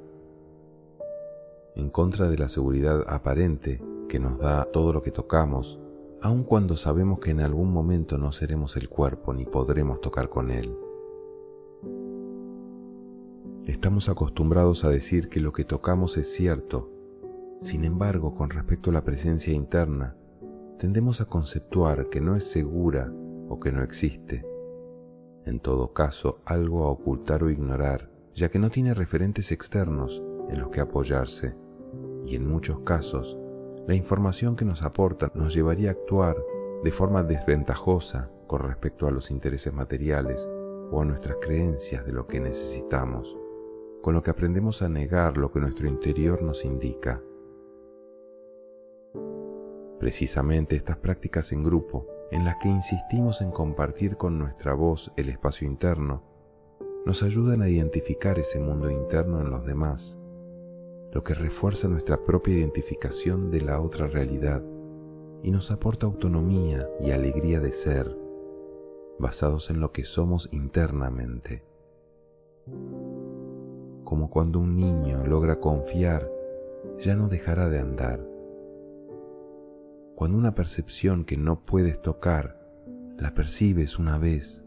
En 1.75 1.89
contra 1.89 2.27
de 2.27 2.37
la 2.37 2.49
seguridad 2.49 3.05
aparente 3.07 3.81
que 4.09 4.19
nos 4.19 4.37
da 4.39 4.65
todo 4.73 4.91
lo 4.91 5.03
que 5.03 5.11
tocamos, 5.11 5.79
aun 6.21 6.43
cuando 6.43 6.75
sabemos 6.75 7.19
que 7.19 7.31
en 7.31 7.39
algún 7.39 7.71
momento 7.71 8.17
no 8.17 8.33
seremos 8.33 8.75
el 8.75 8.89
cuerpo 8.89 9.33
ni 9.33 9.45
podremos 9.45 10.01
tocar 10.01 10.27
con 10.27 10.51
él. 10.51 10.77
Estamos 13.67 14.07
acostumbrados 14.07 14.85
a 14.85 14.89
decir 14.89 15.27
que 15.27 15.41
lo 15.41 15.51
que 15.51 15.65
tocamos 15.65 16.15
es 16.15 16.33
cierto. 16.33 16.89
Sin 17.59 17.83
embargo, 17.83 18.33
con 18.33 18.49
respecto 18.49 18.91
a 18.91 18.93
la 18.93 19.03
presencia 19.03 19.53
interna, 19.53 20.15
tendemos 20.79 21.19
a 21.19 21.25
conceptuar 21.25 22.07
que 22.07 22.21
no 22.21 22.37
es 22.37 22.45
segura 22.45 23.11
o 23.49 23.59
que 23.59 23.73
no 23.73 23.83
existe. 23.83 24.45
En 25.43 25.59
todo 25.59 25.91
caso, 25.91 26.39
algo 26.45 26.85
a 26.85 26.91
ocultar 26.91 27.43
o 27.43 27.49
ignorar, 27.49 28.09
ya 28.33 28.47
que 28.47 28.57
no 28.57 28.69
tiene 28.69 28.93
referentes 28.93 29.51
externos 29.51 30.23
en 30.47 30.61
los 30.61 30.69
que 30.69 30.79
apoyarse. 30.79 31.53
Y 32.25 32.37
en 32.37 32.47
muchos 32.47 32.79
casos, 32.85 33.37
la 33.85 33.95
información 33.95 34.55
que 34.55 34.63
nos 34.63 34.81
aporta 34.81 35.29
nos 35.35 35.53
llevaría 35.53 35.89
a 35.89 35.91
actuar 35.91 36.37
de 36.85 36.91
forma 36.93 37.21
desventajosa 37.21 38.31
con 38.47 38.61
respecto 38.61 39.07
a 39.07 39.11
los 39.11 39.29
intereses 39.29 39.73
materiales 39.73 40.47
o 40.89 41.01
a 41.01 41.05
nuestras 41.05 41.35
creencias 41.41 42.05
de 42.05 42.13
lo 42.13 42.27
que 42.27 42.39
necesitamos 42.39 43.37
con 44.07 44.13
lo 44.13 44.23
que 44.23 44.31
aprendemos 44.31 44.81
a 44.83 44.87
negar 44.87 45.35
lo 45.35 45.51
que 45.51 45.59
nuestro 45.59 45.85
interior 45.85 46.41
nos 46.41 46.63
indica. 46.63 47.21
Precisamente 49.99 50.77
estas 50.77 50.95
prácticas 50.95 51.51
en 51.51 51.61
grupo, 51.61 52.07
en 52.31 52.45
las 52.45 52.55
que 52.55 52.69
insistimos 52.69 53.41
en 53.41 53.51
compartir 53.51 54.15
con 54.15 54.39
nuestra 54.39 54.73
voz 54.73 55.11
el 55.17 55.27
espacio 55.27 55.67
interno, 55.67 56.23
nos 57.05 57.21
ayudan 57.21 57.61
a 57.61 57.67
identificar 57.67 58.39
ese 58.39 58.61
mundo 58.61 58.89
interno 58.89 59.41
en 59.41 59.49
los 59.49 59.65
demás, 59.65 60.17
lo 61.11 61.25
que 61.25 61.33
refuerza 61.33 61.89
nuestra 61.89 62.23
propia 62.23 62.59
identificación 62.59 63.51
de 63.51 63.59
la 63.59 63.81
otra 63.81 64.07
realidad 64.07 64.63
y 65.43 65.51
nos 65.51 65.69
aporta 65.69 66.05
autonomía 66.05 66.87
y 67.01 67.11
alegría 67.11 67.59
de 67.59 67.73
ser, 67.73 68.17
basados 69.19 69.69
en 69.69 69.81
lo 69.81 69.91
que 69.91 70.05
somos 70.05 70.47
internamente 70.53 71.65
como 74.07 74.29
cuando 74.29 74.59
un 74.59 74.77
niño 74.77 75.25
logra 75.25 75.59
confiar, 75.59 76.31
ya 77.01 77.17
no 77.17 77.27
dejará 77.27 77.67
de 77.67 77.79
andar. 77.79 78.25
Cuando 80.15 80.37
una 80.37 80.55
percepción 80.55 81.25
que 81.25 81.35
no 81.35 81.65
puedes 81.65 82.01
tocar, 82.01 82.57
la 83.17 83.33
percibes 83.33 83.99
una 83.99 84.17
vez, 84.17 84.65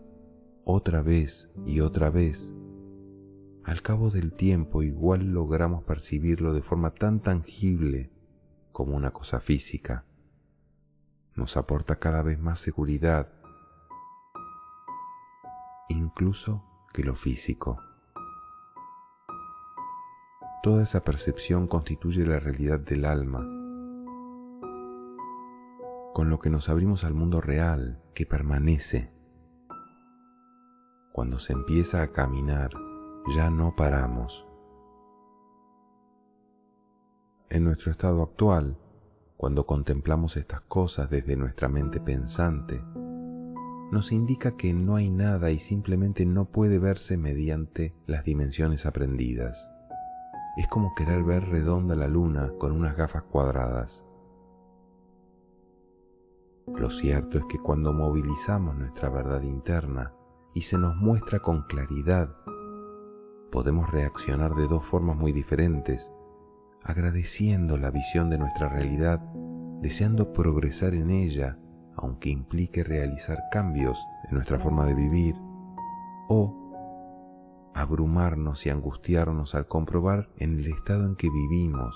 otra 0.64 1.00
vez 1.00 1.50
y 1.64 1.80
otra 1.80 2.10
vez, 2.10 2.54
al 3.64 3.80
cabo 3.80 4.10
del 4.10 4.34
tiempo 4.34 4.82
igual 4.82 5.32
logramos 5.32 5.84
percibirlo 5.84 6.52
de 6.52 6.60
forma 6.60 6.92
tan 6.92 7.20
tangible 7.20 8.10
como 8.72 8.94
una 8.94 9.12
cosa 9.12 9.40
física. 9.40 10.04
Nos 11.34 11.56
aporta 11.56 11.96
cada 11.96 12.20
vez 12.20 12.38
más 12.38 12.58
seguridad, 12.58 13.32
incluso 15.88 16.62
que 16.92 17.04
lo 17.04 17.14
físico. 17.14 17.80
Toda 20.62 20.82
esa 20.82 21.04
percepción 21.04 21.66
constituye 21.66 22.26
la 22.26 22.38
realidad 22.38 22.78
del 22.78 23.06
alma, 23.06 23.48
con 26.12 26.28
lo 26.28 26.38
que 26.38 26.50
nos 26.50 26.68
abrimos 26.68 27.04
al 27.04 27.14
mundo 27.14 27.40
real 27.40 28.02
que 28.12 28.26
permanece. 28.26 29.10
Cuando 31.12 31.38
se 31.38 31.54
empieza 31.54 32.02
a 32.02 32.12
caminar, 32.12 32.72
ya 33.34 33.48
no 33.48 33.74
paramos. 33.74 34.46
En 37.48 37.64
nuestro 37.64 37.90
estado 37.90 38.22
actual, 38.22 38.76
cuando 39.38 39.64
contemplamos 39.64 40.36
estas 40.36 40.60
cosas 40.60 41.08
desde 41.08 41.36
nuestra 41.36 41.70
mente 41.70 42.00
pensante, 42.00 42.84
nos 43.92 44.12
indica 44.12 44.58
que 44.58 44.74
no 44.74 44.96
hay 44.96 45.08
nada 45.08 45.52
y 45.52 45.58
simplemente 45.58 46.26
no 46.26 46.50
puede 46.50 46.78
verse 46.78 47.16
mediante 47.16 47.94
las 48.06 48.24
dimensiones 48.24 48.84
aprendidas 48.84 49.70
es 50.56 50.68
como 50.68 50.94
querer 50.94 51.22
ver 51.24 51.48
redonda 51.48 51.94
la 51.94 52.08
luna 52.08 52.52
con 52.58 52.72
unas 52.72 52.96
gafas 52.96 53.22
cuadradas. 53.24 54.06
Lo 56.66 56.90
cierto 56.90 57.38
es 57.38 57.44
que 57.46 57.58
cuando 57.58 57.92
movilizamos 57.92 58.76
nuestra 58.76 59.08
verdad 59.08 59.42
interna 59.42 60.14
y 60.54 60.62
se 60.62 60.78
nos 60.78 60.96
muestra 60.96 61.40
con 61.40 61.62
claridad, 61.62 62.34
podemos 63.50 63.90
reaccionar 63.90 64.54
de 64.54 64.68
dos 64.68 64.84
formas 64.84 65.16
muy 65.16 65.32
diferentes 65.32 66.12
agradeciendo 66.82 67.76
la 67.76 67.90
visión 67.90 68.30
de 68.30 68.38
nuestra 68.38 68.68
realidad, 68.68 69.20
deseando 69.80 70.32
progresar 70.32 70.94
en 70.94 71.10
ella, 71.10 71.58
aunque 71.96 72.30
implique 72.30 72.84
realizar 72.84 73.38
cambios 73.50 73.98
en 74.28 74.36
nuestra 74.36 74.58
forma 74.58 74.86
de 74.86 74.94
vivir, 74.94 75.36
o 76.28 76.59
abrumarnos 77.74 78.66
y 78.66 78.70
angustiarnos 78.70 79.54
al 79.54 79.66
comprobar 79.66 80.30
en 80.36 80.58
el 80.58 80.66
estado 80.66 81.06
en 81.06 81.16
que 81.16 81.30
vivimos 81.30 81.94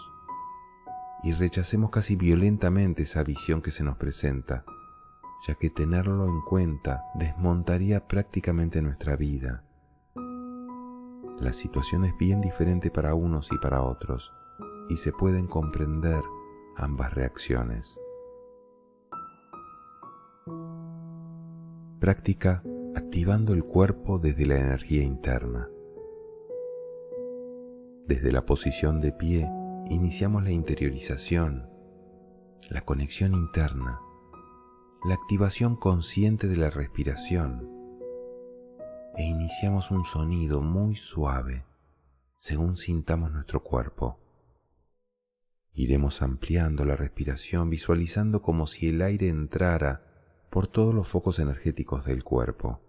y 1.25 1.33
rechacemos 1.33 1.90
casi 1.90 2.16
violentamente 2.16 3.04
esa 3.04 3.23
visión 3.23 3.62
que 3.62 3.71
se 3.71 3.83
nos 3.83 3.97
presenta, 3.97 4.64
ya 5.49 5.54
que 5.54 5.71
tenerlo 5.71 6.26
en 6.26 6.43
cuenta 6.43 7.04
desmontaría 7.14 8.07
prácticamente 8.07 8.83
nuestra 8.83 9.16
vida. 9.16 9.64
La 11.38 11.54
situación 11.54 12.04
es 12.04 12.16
bien 12.19 12.43
diferente 12.43 12.90
para 12.90 13.14
unos 13.14 13.50
y 13.50 13.59
para 13.59 13.83
otros, 13.83 14.33
y 14.90 14.99
se 14.99 15.12
pueden 15.12 15.47
comprender 15.47 16.23
ambas 16.76 17.14
reacciones. 17.14 17.99
Práctica 22.00 22.62
activando 22.97 23.55
el 23.55 23.65
cuerpo 23.65 24.19
desde 24.19 24.47
la 24.47 24.57
energía 24.57 25.03
interna. 25.03 25.69
Desde 28.07 28.33
la 28.33 28.45
posición 28.47 29.01
de 29.01 29.13
pie 29.13 29.49
iniciamos 29.91 30.45
la 30.45 30.53
interiorización, 30.53 31.69
la 32.69 32.85
conexión 32.85 33.35
interna, 33.35 34.01
la 35.05 35.15
activación 35.15 35.77
consciente 35.77 36.49
de 36.49 36.57
la 36.57 36.71
respiración 36.71 37.71
e 39.17 39.25
iniciamos 39.25 39.91
un 39.91 40.05
sonido 40.05 40.63
muy 40.63 40.97
suave 40.97 41.65
según 42.39 42.77
sintamos 42.77 43.33
nuestro 43.33 43.63
cuerpo. 43.63 44.19
Iremos 45.73 46.21
ampliando 46.21 46.85
la 46.85 46.95
respiración 46.95 47.71
visualizando 47.71 48.43
como 48.43 48.67
si 48.67 48.89
el 48.89 49.01
aire 49.03 49.29
entrara 49.29 50.13
por 50.55 50.69
todos 50.69 50.95
los 50.95 51.09
focos 51.09 51.41
energéticos 51.41 52.05
del 52.05 52.23
cuerpo. 52.23 52.81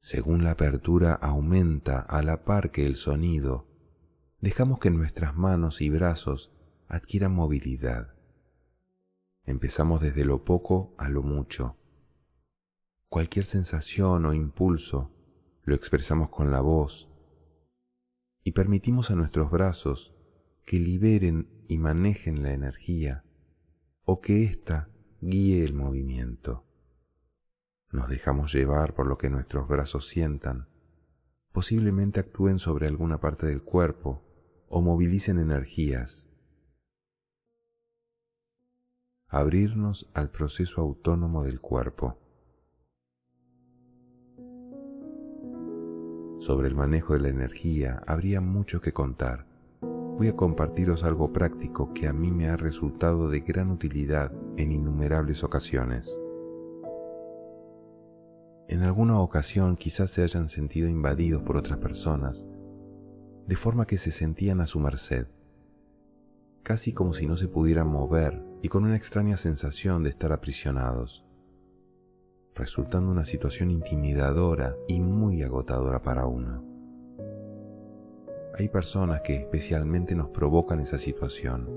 Según 0.00 0.44
la 0.44 0.52
apertura 0.52 1.12
aumenta 1.12 1.98
a 1.98 2.22
la 2.22 2.44
par 2.44 2.70
que 2.70 2.86
el 2.86 2.94
sonido, 2.94 3.66
dejamos 4.40 4.78
que 4.78 4.90
nuestras 4.90 5.34
manos 5.34 5.80
y 5.80 5.90
brazos 5.90 6.52
adquieran 6.86 7.34
movilidad. 7.34 8.14
Empezamos 9.44 10.02
desde 10.02 10.24
lo 10.24 10.44
poco 10.44 10.94
a 10.98 11.08
lo 11.08 11.24
mucho. 11.24 11.76
Cualquier 13.08 13.44
sensación 13.44 14.24
o 14.24 14.34
impulso 14.34 15.10
lo 15.64 15.74
expresamos 15.74 16.28
con 16.28 16.52
la 16.52 16.60
voz 16.60 17.08
y 18.44 18.52
permitimos 18.52 19.10
a 19.10 19.16
nuestros 19.16 19.50
brazos 19.50 20.14
que 20.64 20.78
liberen 20.78 21.64
y 21.66 21.78
manejen 21.78 22.44
la 22.44 22.52
energía 22.52 23.24
o 24.04 24.20
que 24.20 24.44
ésta 24.44 24.91
guíe 25.22 25.64
el 25.64 25.72
movimiento. 25.72 26.64
Nos 27.92 28.08
dejamos 28.08 28.52
llevar 28.52 28.94
por 28.94 29.06
lo 29.06 29.18
que 29.18 29.30
nuestros 29.30 29.68
brazos 29.68 30.08
sientan. 30.08 30.66
Posiblemente 31.52 32.18
actúen 32.18 32.58
sobre 32.58 32.88
alguna 32.88 33.20
parte 33.20 33.46
del 33.46 33.62
cuerpo 33.62 34.20
o 34.68 34.82
movilicen 34.82 35.38
energías. 35.38 36.28
Abrirnos 39.28 40.10
al 40.12 40.30
proceso 40.30 40.80
autónomo 40.80 41.44
del 41.44 41.60
cuerpo. 41.60 42.18
Sobre 46.40 46.66
el 46.66 46.74
manejo 46.74 47.12
de 47.12 47.20
la 47.20 47.28
energía 47.28 48.02
habría 48.08 48.40
mucho 48.40 48.80
que 48.80 48.92
contar 48.92 49.51
voy 50.22 50.28
a 50.28 50.36
compartiros 50.36 51.02
algo 51.02 51.32
práctico 51.32 51.92
que 51.92 52.06
a 52.06 52.12
mí 52.12 52.30
me 52.30 52.48
ha 52.48 52.56
resultado 52.56 53.28
de 53.28 53.40
gran 53.40 53.72
utilidad 53.72 54.30
en 54.56 54.70
innumerables 54.70 55.42
ocasiones. 55.42 56.16
En 58.68 58.82
alguna 58.82 59.18
ocasión 59.18 59.74
quizás 59.74 60.12
se 60.12 60.22
hayan 60.22 60.48
sentido 60.48 60.88
invadidos 60.88 61.42
por 61.42 61.56
otras 61.56 61.80
personas, 61.80 62.46
de 63.48 63.56
forma 63.56 63.84
que 63.84 63.98
se 63.98 64.12
sentían 64.12 64.60
a 64.60 64.68
su 64.68 64.78
merced, 64.78 65.26
casi 66.62 66.92
como 66.92 67.14
si 67.14 67.26
no 67.26 67.36
se 67.36 67.48
pudieran 67.48 67.88
mover 67.88 68.44
y 68.62 68.68
con 68.68 68.84
una 68.84 68.94
extraña 68.94 69.36
sensación 69.36 70.04
de 70.04 70.10
estar 70.10 70.30
aprisionados, 70.30 71.26
resultando 72.54 73.10
una 73.10 73.24
situación 73.24 73.72
intimidadora 73.72 74.76
y 74.86 75.00
muy 75.00 75.42
agotadora 75.42 76.00
para 76.00 76.26
uno. 76.26 76.71
Hay 78.54 78.68
personas 78.68 79.22
que 79.22 79.34
especialmente 79.34 80.14
nos 80.14 80.28
provocan 80.28 80.80
esa 80.80 80.98
situación. 80.98 81.68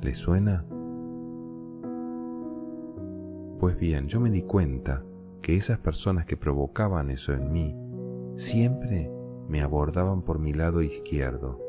¿Les 0.00 0.16
suena? 0.16 0.64
Pues 3.58 3.78
bien, 3.78 4.08
yo 4.08 4.18
me 4.18 4.30
di 4.30 4.42
cuenta 4.42 5.04
que 5.42 5.56
esas 5.56 5.78
personas 5.78 6.24
que 6.24 6.38
provocaban 6.38 7.10
eso 7.10 7.34
en 7.34 7.52
mí 7.52 7.76
siempre 8.36 9.10
me 9.46 9.60
abordaban 9.60 10.22
por 10.22 10.38
mi 10.38 10.54
lado 10.54 10.80
izquierdo, 10.80 11.60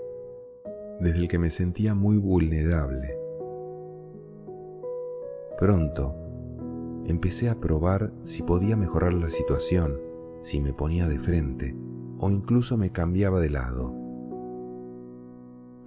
desde 1.01 1.19
el 1.19 1.27
que 1.27 1.39
me 1.39 1.49
sentía 1.49 1.93
muy 1.93 2.17
vulnerable. 2.17 3.17
Pronto 5.59 6.15
empecé 7.05 7.49
a 7.49 7.55
probar 7.55 8.13
si 8.23 8.43
podía 8.43 8.77
mejorar 8.77 9.13
la 9.13 9.29
situación, 9.29 9.99
si 10.41 10.61
me 10.61 10.71
ponía 10.71 11.09
de 11.09 11.19
frente 11.19 11.75
o 12.21 12.29
incluso 12.29 12.77
me 12.77 12.91
cambiaba 12.91 13.39
de 13.39 13.49
lado. 13.49 13.91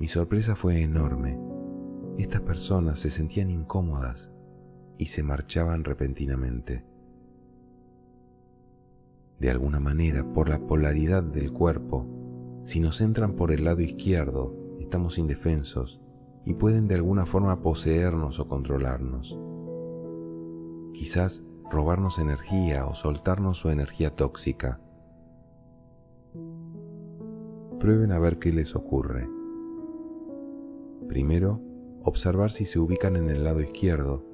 Mi 0.01 0.09
sorpresa 0.09 0.57
fue 0.57 0.83
enorme. 0.83 1.39
Estas 2.19 2.41
personas 2.41 2.99
se 2.99 3.09
sentían 3.09 3.51
incómodas 3.51 4.33
y 4.99 5.07
se 5.07 5.23
marchaban 5.23 5.85
repentinamente. 5.85 6.85
De 9.39 9.49
alguna 9.49 9.79
manera, 9.79 10.25
por 10.33 10.49
la 10.49 10.59
polaridad 10.59 11.23
del 11.23 11.53
cuerpo, 11.53 12.07
si 12.65 12.81
nos 12.81 13.01
entran 13.01 13.35
por 13.35 13.53
el 13.53 13.65
lado 13.65 13.83
izquierdo, 13.83 14.57
estamos 14.81 15.19
indefensos 15.19 16.01
y 16.45 16.55
pueden 16.55 16.89
de 16.89 16.97
alguna 16.97 17.27
forma 17.27 17.63
poseernos 17.63 18.41
o 18.41 18.49
controlarnos. 18.49 19.39
Quizás 20.95 21.45
robarnos 21.71 22.19
energía 22.19 22.87
o 22.87 22.95
soltarnos 22.95 23.59
su 23.59 23.71
energía 23.71 24.17
tóxica 24.17 24.81
Prueben 27.85 28.13
a 28.13 28.19
ver 28.19 28.39
qué 28.39 28.51
les 28.51 28.75
ocurre. 28.75 29.29
Primero, 31.07 31.61
observar 32.03 32.51
si 32.51 32.65
se 32.65 32.79
ubican 32.79 33.15
en 33.15 33.29
el 33.29 33.45
lado 33.45 33.61
izquierdo 33.61 34.25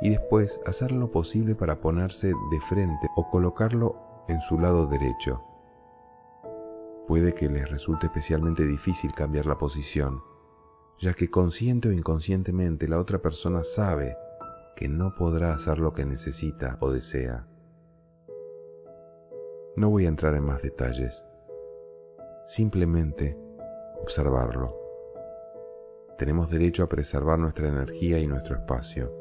y 0.00 0.08
después 0.08 0.58
hacer 0.64 0.90
lo 0.90 1.10
posible 1.10 1.54
para 1.54 1.82
ponerse 1.82 2.28
de 2.28 2.60
frente 2.70 3.08
o 3.14 3.28
colocarlo 3.28 4.24
en 4.26 4.40
su 4.40 4.58
lado 4.58 4.86
derecho. 4.86 5.42
Puede 7.06 7.34
que 7.34 7.50
les 7.50 7.70
resulte 7.70 8.06
especialmente 8.06 8.64
difícil 8.64 9.12
cambiar 9.12 9.44
la 9.44 9.58
posición, 9.58 10.22
ya 10.98 11.12
que 11.12 11.28
consciente 11.28 11.90
o 11.90 11.92
inconscientemente 11.92 12.88
la 12.88 13.00
otra 13.00 13.18
persona 13.18 13.64
sabe 13.64 14.16
que 14.76 14.88
no 14.88 15.14
podrá 15.14 15.52
hacer 15.52 15.78
lo 15.78 15.92
que 15.92 16.06
necesita 16.06 16.78
o 16.80 16.90
desea. 16.90 17.46
No 19.76 19.90
voy 19.90 20.06
a 20.06 20.08
entrar 20.08 20.34
en 20.36 20.44
más 20.44 20.62
detalles 20.62 21.26
simplemente 22.46 23.36
observarlo. 24.00 24.78
Tenemos 26.18 26.50
derecho 26.50 26.84
a 26.84 26.88
preservar 26.88 27.38
nuestra 27.38 27.68
energía 27.68 28.18
y 28.18 28.26
nuestro 28.26 28.56
espacio. 28.56 29.12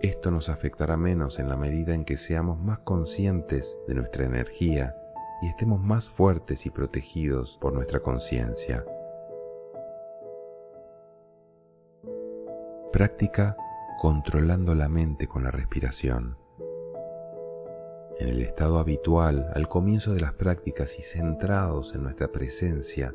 Esto 0.00 0.30
nos 0.30 0.48
afectará 0.48 0.96
menos 0.96 1.38
en 1.38 1.48
la 1.48 1.56
medida 1.56 1.94
en 1.94 2.04
que 2.04 2.16
seamos 2.16 2.58
más 2.58 2.78
conscientes 2.80 3.76
de 3.86 3.94
nuestra 3.94 4.24
energía 4.24 4.96
y 5.42 5.48
estemos 5.48 5.80
más 5.80 6.08
fuertes 6.08 6.66
y 6.66 6.70
protegidos 6.70 7.58
por 7.60 7.72
nuestra 7.72 8.00
conciencia. 8.00 8.84
Práctica 12.92 13.56
controlando 14.00 14.74
la 14.74 14.88
mente 14.88 15.26
con 15.26 15.44
la 15.44 15.50
respiración. 15.50 16.39
En 18.20 18.28
el 18.28 18.42
estado 18.42 18.78
habitual, 18.78 19.50
al 19.54 19.66
comienzo 19.66 20.12
de 20.12 20.20
las 20.20 20.34
prácticas 20.34 20.98
y 20.98 21.02
centrados 21.02 21.94
en 21.94 22.02
nuestra 22.02 22.30
presencia, 22.30 23.14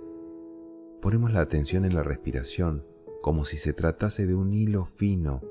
ponemos 1.00 1.32
la 1.32 1.42
atención 1.42 1.86
en 1.86 1.94
la 1.94 2.02
respiración 2.02 2.84
como 3.22 3.46
si 3.46 3.58
se 3.58 3.72
tratase 3.72 4.26
de 4.26 4.34
un 4.34 4.52
hilo 4.52 4.84
fino 4.84 5.44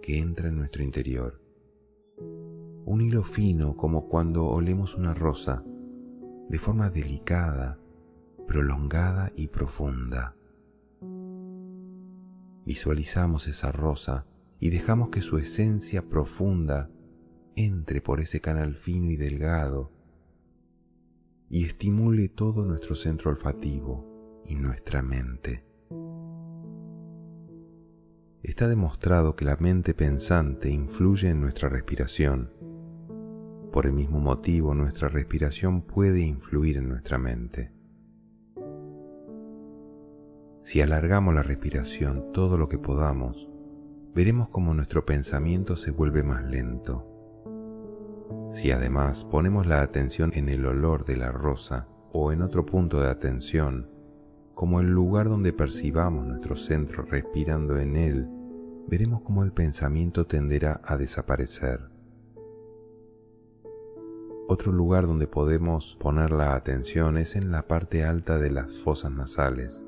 que 0.00 0.18
entra 0.18 0.48
en 0.48 0.56
nuestro 0.56 0.82
interior. 0.82 1.42
Un 2.86 3.02
hilo 3.02 3.22
fino 3.22 3.76
como 3.76 4.08
cuando 4.08 4.46
olemos 4.46 4.94
una 4.94 5.12
rosa, 5.12 5.62
de 6.48 6.58
forma 6.58 6.88
delicada, 6.88 7.78
prolongada 8.48 9.30
y 9.36 9.48
profunda. 9.48 10.36
Visualizamos 12.64 13.46
esa 13.46 13.72
rosa 13.72 14.24
y 14.58 14.70
dejamos 14.70 15.10
que 15.10 15.20
su 15.20 15.36
esencia 15.36 16.00
profunda 16.08 16.88
entre 17.56 18.00
por 18.00 18.20
ese 18.20 18.40
canal 18.40 18.74
fino 18.74 19.10
y 19.10 19.16
delgado 19.16 19.90
y 21.48 21.66
estimule 21.66 22.28
todo 22.30 22.64
nuestro 22.64 22.94
centro 22.94 23.30
olfativo, 23.30 24.12
y 24.46 24.56
nuestra 24.56 25.02
mente. 25.02 25.64
Está 28.42 28.68
demostrado 28.68 29.36
que 29.36 29.44
la 29.44 29.56
mente 29.56 29.94
pensante 29.94 30.68
influye 30.68 31.28
en 31.28 31.40
nuestra 31.40 31.68
respiración. 31.68 32.50
Por 33.70 33.86
el 33.86 33.92
mismo 33.92 34.18
motivo, 34.18 34.74
nuestra 34.74 35.08
respiración 35.08 35.82
puede 35.82 36.20
influir 36.20 36.76
en 36.78 36.88
nuestra 36.88 37.18
mente. 37.18 37.72
Si 40.62 40.80
alargamos 40.80 41.34
la 41.34 41.42
respiración 41.42 42.32
todo 42.32 42.56
lo 42.56 42.68
que 42.68 42.78
podamos, 42.78 43.48
veremos 44.14 44.48
como 44.48 44.74
nuestro 44.74 45.04
pensamiento 45.04 45.76
se 45.76 45.90
vuelve 45.90 46.22
más 46.22 46.44
lento. 46.44 47.11
Si 48.50 48.70
además 48.70 49.24
ponemos 49.24 49.66
la 49.66 49.82
atención 49.82 50.32
en 50.34 50.48
el 50.48 50.66
olor 50.66 51.04
de 51.04 51.16
la 51.16 51.32
rosa 51.32 51.88
o 52.12 52.32
en 52.32 52.42
otro 52.42 52.66
punto 52.66 53.00
de 53.00 53.08
atención, 53.08 53.88
como 54.54 54.80
el 54.80 54.90
lugar 54.90 55.28
donde 55.28 55.52
percibamos 55.52 56.26
nuestro 56.26 56.56
centro 56.56 57.02
respirando 57.02 57.78
en 57.78 57.96
él, 57.96 58.28
veremos 58.86 59.22
cómo 59.22 59.42
el 59.42 59.52
pensamiento 59.52 60.26
tenderá 60.26 60.80
a 60.84 60.96
desaparecer. 60.96 61.80
Otro 64.48 64.70
lugar 64.70 65.06
donde 65.06 65.26
podemos 65.26 65.96
poner 65.98 66.30
la 66.30 66.54
atención 66.54 67.16
es 67.16 67.36
en 67.36 67.50
la 67.50 67.66
parte 67.66 68.04
alta 68.04 68.38
de 68.38 68.50
las 68.50 68.76
fosas 68.80 69.10
nasales, 69.10 69.86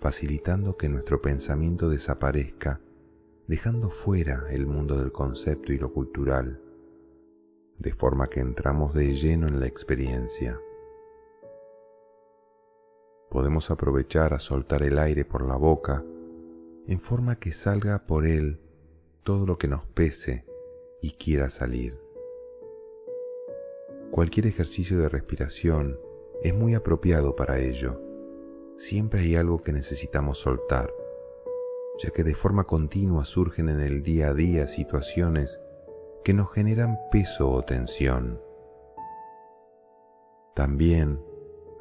facilitando 0.00 0.76
que 0.76 0.88
nuestro 0.88 1.22
pensamiento 1.22 1.88
desaparezca, 1.88 2.80
dejando 3.46 3.90
fuera 3.90 4.46
el 4.50 4.66
mundo 4.66 4.96
del 4.98 5.12
concepto 5.12 5.72
y 5.72 5.78
lo 5.78 5.92
cultural, 5.92 6.60
de 7.80 7.92
forma 7.92 8.28
que 8.28 8.40
entramos 8.40 8.94
de 8.94 9.14
lleno 9.14 9.48
en 9.48 9.58
la 9.58 9.66
experiencia 9.66 10.60
podemos 13.30 13.70
aprovechar 13.70 14.34
a 14.34 14.38
soltar 14.38 14.82
el 14.82 14.98
aire 14.98 15.24
por 15.24 15.46
la 15.46 15.56
boca 15.56 16.04
en 16.86 17.00
forma 17.00 17.38
que 17.38 17.52
salga 17.52 18.06
por 18.06 18.26
él 18.26 18.60
todo 19.22 19.46
lo 19.46 19.56
que 19.56 19.68
nos 19.68 19.86
pese 19.86 20.44
y 21.00 21.12
quiera 21.12 21.48
salir. 21.48 21.98
Cualquier 24.10 24.46
ejercicio 24.46 24.98
de 24.98 25.08
respiración 25.08 25.98
es 26.42 26.52
muy 26.52 26.74
apropiado 26.74 27.36
para 27.36 27.60
ello. 27.60 28.02
Siempre 28.76 29.20
hay 29.20 29.36
algo 29.36 29.62
que 29.62 29.72
necesitamos 29.72 30.38
soltar, 30.38 30.92
ya 32.02 32.10
que 32.10 32.24
de 32.24 32.34
forma 32.34 32.64
continua 32.64 33.24
surgen 33.24 33.68
en 33.68 33.80
el 33.80 34.02
día 34.02 34.30
a 34.30 34.34
día 34.34 34.66
situaciones 34.66 35.62
que 36.24 36.34
nos 36.34 36.52
generan 36.52 36.98
peso 37.10 37.50
o 37.50 37.62
tensión. 37.62 38.40
También 40.54 41.20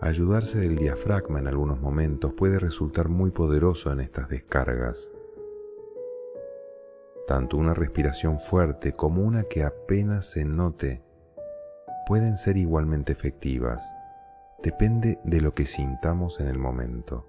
Ayudarse 0.01 0.59
del 0.59 0.77
diafragma 0.77 1.39
en 1.39 1.47
algunos 1.47 1.81
momentos 1.81 2.33
puede 2.33 2.57
resultar 2.57 3.09
muy 3.09 3.31
poderoso 3.31 3.91
en 3.91 3.99
estas 3.99 4.29
descargas. 4.29 5.11
Tanto 7.27 7.57
una 7.57 7.73
respiración 7.73 8.39
fuerte 8.39 8.93
como 8.93 9.23
una 9.23 9.43
que 9.43 9.65
apenas 9.65 10.25
se 10.25 10.45
note 10.45 11.03
pueden 12.07 12.37
ser 12.37 12.55
igualmente 12.55 13.11
efectivas. 13.11 13.93
Depende 14.63 15.19
de 15.25 15.41
lo 15.41 15.53
que 15.53 15.65
sintamos 15.65 16.39
en 16.39 16.47
el 16.47 16.57
momento. 16.57 17.25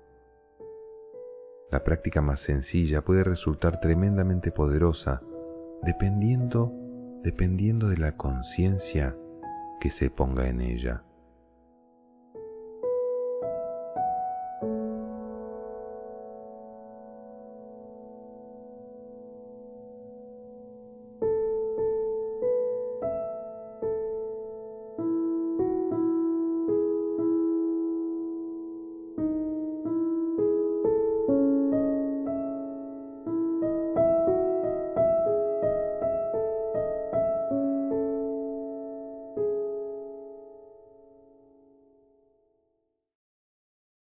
La 1.72 1.82
práctica 1.82 2.20
más 2.20 2.38
sencilla 2.38 3.02
puede 3.02 3.24
resultar 3.24 3.80
tremendamente 3.80 4.52
poderosa 4.52 5.22
dependiendo, 5.82 6.72
dependiendo 7.22 7.88
de 7.88 7.98
la 7.98 8.16
conciencia 8.16 9.16
que 9.80 9.90
se 9.90 10.10
ponga 10.10 10.48
en 10.48 10.60
ella. 10.60 11.04